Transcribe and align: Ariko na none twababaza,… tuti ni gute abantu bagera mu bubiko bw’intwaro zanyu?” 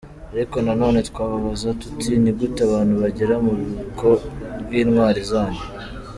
Ariko 0.33 0.57
na 0.65 0.73
none 0.81 0.99
twababaza,… 1.09 1.67
tuti 1.81 2.09
ni 2.23 2.31
gute 2.39 2.59
abantu 2.67 2.93
bagera 3.03 3.33
mu 3.43 3.51
bubiko 3.59 4.07
bw’intwaro 4.63 5.19
zanyu?” 5.31 5.63